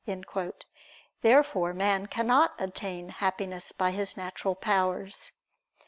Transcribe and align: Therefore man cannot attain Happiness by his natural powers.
Therefore 1.21 1.75
man 1.75 2.07
cannot 2.07 2.55
attain 2.57 3.09
Happiness 3.09 3.71
by 3.71 3.91
his 3.91 4.17
natural 4.17 4.55
powers. 4.55 5.33